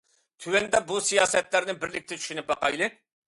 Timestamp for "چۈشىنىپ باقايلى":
2.23-2.89